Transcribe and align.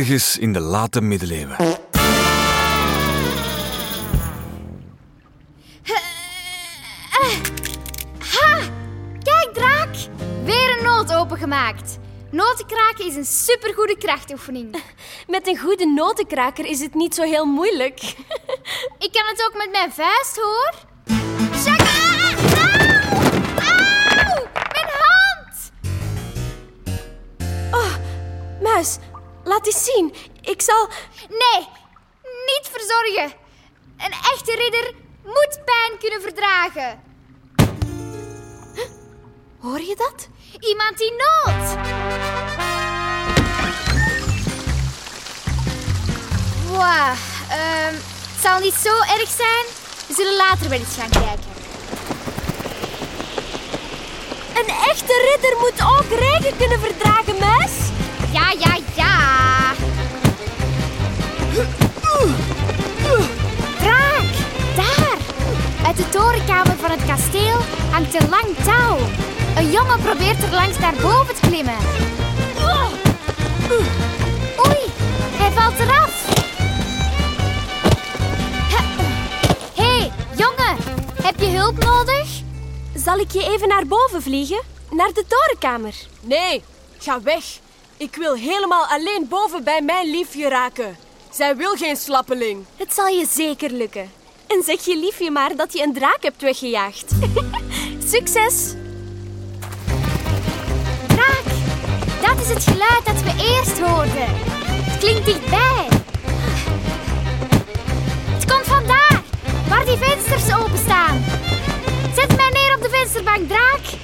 Ergens 0.00 0.38
in 0.38 0.52
de 0.52 0.60
late 0.60 1.00
middeleeuwen. 1.00 1.56
Kijk, 9.22 9.50
draak! 9.52 9.94
Weer 10.44 10.78
een 10.78 10.84
noot 10.84 11.14
opengemaakt. 11.14 11.98
Notenkraken 12.30 13.06
is 13.06 13.16
een 13.16 13.24
supergoede 13.24 13.96
krachtoefening. 13.98 14.82
Met 15.26 15.48
een 15.48 15.58
goede 15.58 15.86
notenkraker 15.86 16.66
is 16.66 16.80
het 16.80 16.94
niet 16.94 17.14
zo 17.14 17.22
heel 17.22 17.44
moeilijk. 17.44 18.00
Ik 19.06 19.12
kan 19.12 19.26
het 19.26 19.44
ook 19.46 19.56
met 19.56 19.68
mijn 19.72 19.92
vuist, 19.92 20.36
hoor. 20.36 20.74
Shaka! 21.56 21.84
Auw! 23.56 23.88
Auw! 24.16 24.46
Mijn 24.72 24.90
hand! 24.98 25.72
Muis, 28.62 28.98
laat 29.50 29.66
eens 29.66 29.84
zien. 29.84 30.14
Ik 30.40 30.62
zal... 30.62 30.88
Nee, 31.28 31.68
niet 32.50 32.68
verzorgen. 32.70 33.32
Een 33.96 34.12
echte 34.12 34.54
ridder 34.54 34.94
moet 35.24 35.60
pijn 35.64 35.98
kunnen 35.98 36.20
verdragen. 36.20 37.02
Hoor 39.60 39.80
je 39.80 39.96
dat? 39.96 40.28
Iemand 40.60 40.98
die 40.98 41.10
nood. 41.10 41.66
Wow, 46.68 47.14
ehm, 47.50 47.94
het 47.94 48.42
zal 48.42 48.58
niet 48.58 48.74
zo 48.74 48.94
erg 48.98 49.28
zijn. 49.28 49.64
We 50.06 50.14
zullen 50.14 50.36
later 50.36 50.68
wel 50.68 50.78
eens 50.78 50.96
gaan 50.96 51.10
kijken. 51.10 51.48
Een 54.54 54.74
echte 54.90 55.30
ridder 55.30 55.58
moet 55.58 55.80
ook 55.82 56.18
regen 56.18 56.56
kunnen 56.56 56.80
verdragen, 56.80 57.38
muis. 57.38 57.72
Ja, 58.32 58.50
ja, 58.58 58.78
ja. 58.94 59.39
Van 66.90 66.98
het 66.98 67.08
kasteel 67.08 67.58
hangt 67.90 68.14
een 68.14 68.28
lang 68.28 68.56
touw. 68.64 68.98
Een 69.56 69.70
jongen 69.70 70.00
probeert 70.00 70.42
er 70.42 70.50
langs 70.50 70.78
naar 70.78 70.94
boven 70.94 71.34
te 71.34 71.40
klimmen. 71.40 71.78
Oei, 74.66 74.80
hij 75.40 75.50
valt 75.50 75.78
eraf. 75.78 76.26
Hé, 79.74 79.98
hey, 79.98 80.12
jongen, 80.36 80.76
heb 81.22 81.40
je 81.40 81.46
hulp 81.46 81.84
nodig? 81.84 82.28
Zal 82.94 83.18
ik 83.18 83.30
je 83.30 83.42
even 83.42 83.68
naar 83.68 83.86
boven 83.86 84.22
vliegen? 84.22 84.62
Naar 84.90 85.12
de 85.12 85.24
torenkamer. 85.28 85.94
Nee, 86.20 86.62
ga 86.98 87.22
weg. 87.22 87.44
Ik 87.96 88.16
wil 88.16 88.34
helemaal 88.34 88.86
alleen 88.86 89.26
boven 89.28 89.64
bij 89.64 89.82
mijn 89.82 90.10
liefje 90.10 90.48
raken. 90.48 90.96
Zij 91.30 91.56
wil 91.56 91.76
geen 91.76 91.96
slappeling. 91.96 92.64
Het 92.76 92.94
zal 92.94 93.06
je 93.06 93.26
zeker 93.26 93.70
lukken. 93.70 94.19
En 94.50 94.62
zeg 94.64 94.84
je 94.84 94.98
liefje 94.98 95.30
maar 95.30 95.56
dat 95.56 95.72
je 95.72 95.82
een 95.82 95.92
draak 95.92 96.22
hebt 96.22 96.42
weggejaagd. 96.42 97.12
Succes! 98.12 98.74
Draak, 101.06 101.44
dat 102.22 102.40
is 102.40 102.48
het 102.48 102.64
geluid 102.64 103.02
dat 103.04 103.22
we 103.22 103.56
eerst 103.56 103.80
hoorden. 103.80 104.28
Het 104.84 104.98
klinkt 104.98 105.24
dichtbij. 105.24 105.86
Het 108.26 108.52
komt 108.52 108.66
vandaar, 108.66 109.22
waar 109.68 109.84
die 109.84 109.96
vensters 109.96 110.54
openstaan. 110.54 111.24
Zet 112.14 112.36
mij 112.36 112.50
neer 112.52 112.74
op 112.76 112.82
de 112.82 112.88
vensterbank, 112.90 113.48
Draak. 113.48 113.98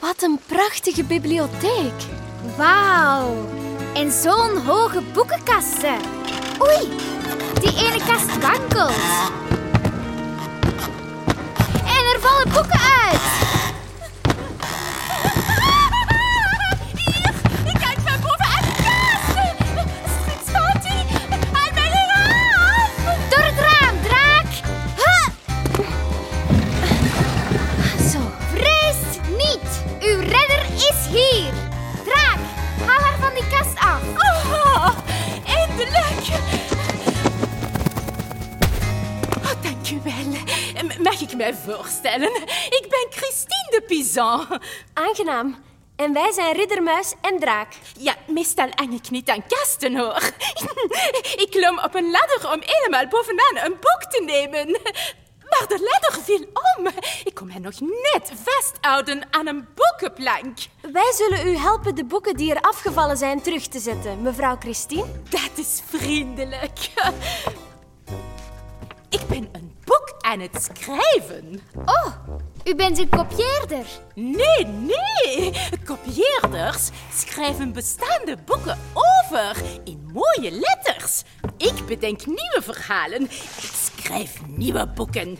Wat 0.00 0.22
een 0.22 0.40
prachtige 0.46 1.04
bibliotheek. 1.04 1.92
Wauw, 2.56 3.34
en 3.94 4.12
zo'n 4.12 4.56
hoge 4.66 5.02
boekenkasten. 5.12 5.98
Oei, 6.60 6.88
die 7.60 7.74
ene 7.86 7.98
kast 8.06 8.38
wankelt. 8.40 9.30
En 11.84 12.04
er 12.12 12.20
vallen 12.20 12.48
boeken 12.52 12.81
Mag 41.12 41.20
ik 41.20 41.36
mij 41.36 41.54
voorstellen? 41.54 42.34
Ik 42.68 42.86
ben 42.88 43.06
Christine 43.10 43.66
de 43.70 43.82
Pizan. 43.86 44.60
Aangenaam. 44.92 45.56
En 45.96 46.12
wij 46.12 46.32
zijn 46.32 46.56
Riddermuis 46.56 47.14
en 47.20 47.38
Draak. 47.38 47.74
Ja, 47.98 48.14
meestal 48.26 48.68
hang 48.74 48.94
ik 48.94 49.10
niet 49.10 49.28
aan 49.28 49.46
kasten, 49.46 49.96
hoor. 49.96 50.22
Ik 51.42 51.48
klom 51.50 51.78
op 51.78 51.94
een 51.94 52.10
ladder 52.10 52.52
om 52.52 52.60
helemaal 52.64 53.08
bovenaan 53.08 53.64
een 53.64 53.72
boek 53.72 54.10
te 54.10 54.22
nemen. 54.26 54.70
Maar 55.50 55.68
de 55.68 55.90
ladder 55.90 56.24
viel 56.24 56.46
om. 56.76 56.86
Ik 57.24 57.34
kon 57.34 57.46
mij 57.46 57.58
nog 57.58 57.80
net 57.80 58.32
vasthouden 58.44 59.26
aan 59.30 59.46
een 59.46 59.68
boekenplank. 59.74 60.58
Wij 60.92 61.12
zullen 61.14 61.46
u 61.46 61.56
helpen 61.56 61.94
de 61.94 62.04
boeken 62.04 62.36
die 62.36 62.54
er 62.54 62.60
afgevallen 62.60 63.16
zijn 63.16 63.42
terug 63.42 63.66
te 63.66 63.78
zetten, 63.78 64.22
mevrouw 64.22 64.56
Christine. 64.58 65.06
Dat 65.28 65.50
is 65.54 65.80
vriendelijk. 65.86 66.90
Aan 70.32 70.40
het 70.40 70.70
schrijven. 70.72 71.60
Oh, 71.84 72.14
u 72.64 72.74
bent 72.74 72.98
een 72.98 73.08
kopieerder. 73.08 73.86
Nee, 74.14 74.66
nee. 74.66 75.52
Kopieerders 75.84 76.90
schrijven 77.14 77.72
bestaande 77.72 78.36
boeken 78.44 78.78
over 78.92 79.62
in 79.84 80.10
mooie 80.12 80.50
letters. 80.50 81.22
Ik 81.56 81.86
bedenk 81.86 82.26
nieuwe 82.26 82.60
verhalen. 82.60 83.22
Ik 83.22 83.70
schrijf 83.96 84.40
nieuwe 84.46 84.88
boeken. 84.88 85.38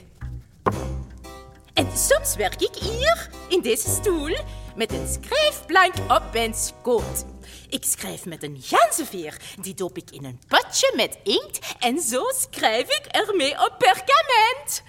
En 1.74 1.86
soms 1.97 2.36
werk 2.36 2.62
ik 2.62 2.74
hier, 2.74 3.30
in 3.48 3.60
deze 3.60 3.88
stoel, 3.88 4.36
met 4.76 4.92
een 4.92 5.09
schrijfplank 5.09 5.94
op 6.09 6.22
mijn 6.32 6.54
schoot. 6.54 7.24
Ik 7.72 7.84
schrijf 7.84 8.25
met 8.25 8.43
een 8.43 8.59
ganzenveer. 8.62 9.37
Die 9.60 9.75
doop 9.75 9.97
ik 9.97 10.10
in 10.10 10.25
een 10.25 10.41
potje 10.49 10.93
met 10.97 11.19
inkt 11.22 11.75
en 11.78 12.00
zo 12.00 12.22
schrijf 12.50 12.88
ik 12.88 13.06
ermee 13.06 13.53
op 13.53 13.75
perkament. 13.78 14.83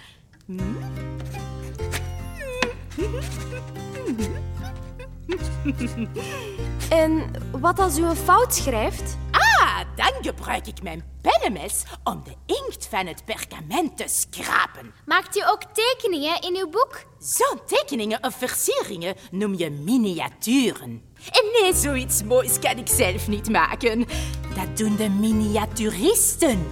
En 6.90 7.30
wat 7.60 7.78
als 7.78 7.98
u 7.98 8.04
een 8.04 8.16
fout 8.16 8.54
schrijft? 8.54 9.16
Dan 9.96 10.12
gebruik 10.20 10.66
ik 10.66 10.82
mijn 10.82 11.04
pennemes 11.20 11.82
om 12.04 12.22
de 12.24 12.54
inkt 12.54 12.86
van 12.86 13.06
het 13.06 13.24
perkament 13.24 13.96
te 13.96 14.04
schrapen. 14.06 14.92
Maakt 15.06 15.36
u 15.36 15.40
ook 15.46 15.62
tekeningen 15.72 16.40
in 16.40 16.56
uw 16.56 16.68
boek? 16.70 17.02
Zo'n 17.18 17.60
tekeningen 17.66 18.24
of 18.24 18.34
versieringen 18.34 19.14
noem 19.30 19.54
je 19.54 19.70
miniaturen. 19.70 21.02
En 21.30 21.44
nee, 21.60 21.74
zoiets 21.74 22.22
moois 22.22 22.58
kan 22.58 22.78
ik 22.78 22.88
zelf 22.88 23.28
niet 23.28 23.48
maken. 23.48 24.06
Dat 24.54 24.76
doen 24.76 24.96
de 24.96 25.08
miniaturisten. 25.08 26.66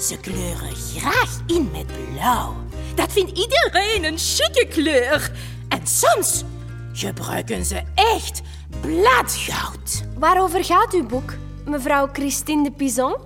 Ze 0.00 0.16
kleuren 0.20 0.76
graag 0.76 1.40
in 1.46 1.70
met 1.72 1.86
blauw. 1.86 2.54
Dat 2.94 3.12
vindt 3.12 3.38
iedereen 3.38 4.04
een 4.04 4.18
chique 4.18 4.66
kleur. 4.68 5.32
En 5.68 5.86
soms 5.86 6.44
gebruiken 6.92 7.64
ze 7.64 7.82
echt 7.94 8.40
bladgoud. 8.80 10.02
Waarover 10.18 10.64
gaat 10.64 10.94
uw 10.94 11.06
boek, 11.06 11.32
mevrouw 11.66 12.08
Christine 12.12 12.62
de 12.62 12.70
Pizon? 12.70 13.16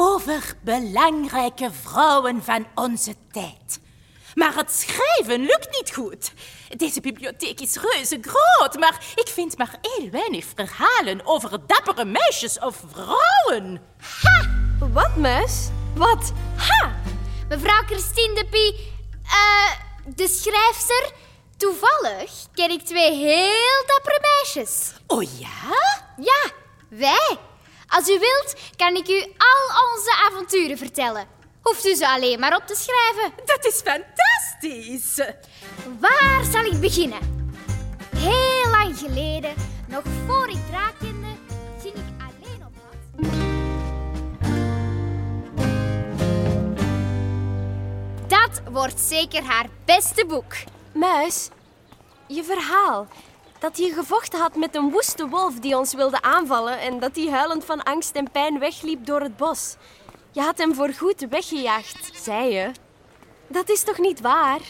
over 0.00 0.54
belangrijke 0.60 1.70
vrouwen 1.82 2.42
van 2.44 2.66
onze 2.74 3.14
tijd. 3.30 3.80
Maar 4.34 4.54
het 4.54 4.72
schrijven 4.72 5.40
lukt 5.40 5.68
niet 5.70 5.94
goed. 5.94 6.32
Deze 6.76 7.00
bibliotheek 7.00 7.60
is 7.60 7.76
reuze 7.76 8.18
groot, 8.20 8.78
maar 8.78 9.04
ik 9.14 9.28
vind 9.28 9.58
maar 9.58 9.78
heel 9.80 10.10
weinig 10.10 10.44
verhalen 10.54 11.26
over 11.26 11.66
dappere 11.66 12.04
meisjes 12.04 12.58
of 12.58 12.82
vrouwen. 12.92 13.80
Wat, 14.92 15.16
muis? 15.16 15.68
Wat? 15.94 16.32
Ha! 16.56 16.96
Mevrouw 17.48 17.82
Christine 17.86 18.34
de 18.34 18.46
Pie, 18.50 18.92
eh, 19.24 19.70
de 20.14 20.28
schrijfster. 20.28 21.12
Toevallig 21.58 22.30
ken 22.54 22.70
ik 22.70 22.82
twee 22.82 23.14
heel 23.14 23.84
dappere 23.86 24.20
meisjes. 24.20 24.92
Oh 25.06 25.22
ja? 25.22 25.76
Ja, 26.16 26.50
wij. 26.88 27.36
Als 27.88 28.08
u 28.08 28.18
wilt, 28.18 28.54
kan 28.76 28.96
ik 28.96 29.08
u 29.08 29.20
al 29.22 29.94
onze 29.94 30.14
avonturen 30.30 30.78
vertellen. 30.78 31.26
Hoeft 31.62 31.86
u 31.86 31.94
ze 31.94 32.08
alleen 32.08 32.40
maar 32.40 32.56
op 32.56 32.66
te 32.66 32.74
schrijven. 32.74 33.32
Dat 33.44 33.64
is 33.64 33.82
fantastisch. 33.84 35.34
Waar 36.00 36.44
zal 36.52 36.64
ik 36.64 36.80
beginnen? 36.80 37.36
heel 38.18 38.70
lang 38.70 38.98
geleden, 38.98 39.54
nog 39.86 40.02
voor 40.26 40.48
ik 40.48 40.66
draak 40.70 40.94
kende, 40.98 41.26
ging 41.82 41.94
ik 41.94 42.14
alleen 42.18 42.66
op 42.66 42.72
pad. 42.74 43.28
Dat 48.28 48.72
wordt 48.72 49.00
zeker 49.00 49.42
haar 49.42 49.66
beste 49.84 50.26
boek. 50.26 50.54
Muis, 50.98 51.48
je 52.26 52.44
verhaal. 52.44 53.06
Dat 53.58 53.78
je 53.78 53.92
gevochten 53.92 54.40
had 54.40 54.56
met 54.56 54.74
een 54.76 54.90
woeste 54.90 55.28
wolf 55.28 55.54
die 55.54 55.76
ons 55.76 55.94
wilde 55.94 56.22
aanvallen 56.22 56.80
en 56.80 56.98
dat 56.98 57.16
hij 57.16 57.30
huilend 57.30 57.64
van 57.64 57.82
angst 57.82 58.14
en 58.14 58.30
pijn 58.30 58.58
wegliep 58.58 59.06
door 59.06 59.20
het 59.20 59.36
bos. 59.36 59.76
Je 60.32 60.40
had 60.40 60.58
hem 60.58 60.74
voorgoed 60.74 61.26
weggejaagd, 61.28 62.10
zei 62.22 62.52
je. 62.54 62.70
Dat 63.46 63.68
is 63.68 63.82
toch 63.82 63.98
niet 63.98 64.20
waar? 64.20 64.60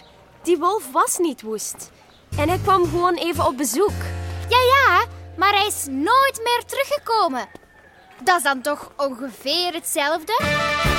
Die 0.43 0.59
wolf 0.59 0.93
was 0.93 1.19
niet 1.19 1.43
woest. 1.43 1.91
En 2.39 2.49
hij 2.49 2.59
kwam 2.59 2.85
gewoon 2.85 3.15
even 3.15 3.47
op 3.47 3.57
bezoek. 3.57 4.01
Ja, 4.49 4.59
ja, 4.59 5.05
maar 5.37 5.53
hij 5.53 5.67
is 5.67 5.87
nooit 5.87 6.41
meer 6.45 6.63
teruggekomen. 6.67 7.49
Dat 8.23 8.37
is 8.37 8.43
dan 8.43 8.61
toch 8.61 8.93
ongeveer 8.97 9.73
hetzelfde? 9.73 10.98